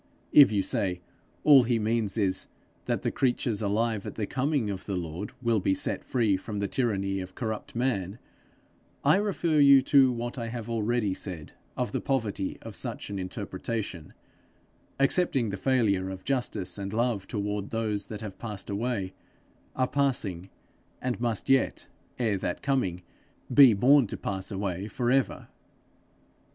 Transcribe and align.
If 0.33 0.51
you 0.51 0.63
say 0.63 0.99
all 1.43 1.61
he 1.61 1.77
means 1.77 2.17
is, 2.17 2.47
that 2.85 3.03
the 3.03 3.11
creatures 3.11 3.61
alive 3.61 4.03
at 4.07 4.15
the 4.15 4.25
coming 4.25 4.71
of 4.71 4.87
the 4.87 4.95
Lord 4.95 5.31
will 5.43 5.59
be 5.59 5.75
set 5.75 6.03
free 6.03 6.37
from 6.37 6.57
the 6.57 6.67
tyranny 6.67 7.19
of 7.19 7.35
corrupt 7.35 7.75
man, 7.75 8.17
I 9.05 9.17
refer 9.17 9.59
you 9.59 9.83
to 9.83 10.11
what 10.11 10.39
I 10.39 10.47
have 10.47 10.67
already 10.67 11.13
said 11.13 11.53
of 11.77 11.91
the 11.91 12.01
poverty 12.01 12.57
of 12.63 12.75
such 12.75 13.11
an 13.11 13.19
interpretation, 13.19 14.15
accepting 14.99 15.51
the 15.51 15.55
failure 15.57 16.09
of 16.09 16.23
justice 16.25 16.79
and 16.79 16.91
love 16.91 17.27
toward 17.27 17.69
those 17.69 18.07
that 18.07 18.21
have 18.21 18.39
passed 18.39 18.71
away, 18.71 19.13
are 19.75 19.87
passing, 19.87 20.49
and 20.99 21.21
must 21.21 21.47
yet, 21.47 21.85
ere 22.17 22.39
that 22.39 22.63
coming, 22.63 23.03
be 23.53 23.75
born 23.75 24.07
to 24.07 24.17
pass 24.17 24.49
away 24.49 24.87
for 24.87 25.11
ever. 25.11 25.49